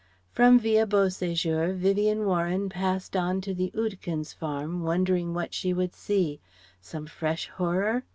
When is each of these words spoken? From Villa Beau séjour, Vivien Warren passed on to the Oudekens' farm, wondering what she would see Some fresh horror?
From 0.31 0.57
Villa 0.57 0.87
Beau 0.87 1.09
séjour, 1.09 1.75
Vivien 1.75 2.25
Warren 2.25 2.69
passed 2.69 3.15
on 3.15 3.39
to 3.41 3.53
the 3.53 3.71
Oudekens' 3.75 4.33
farm, 4.33 4.81
wondering 4.81 5.35
what 5.35 5.53
she 5.53 5.73
would 5.73 5.93
see 5.93 6.39
Some 6.81 7.05
fresh 7.05 7.49
horror? 7.49 8.03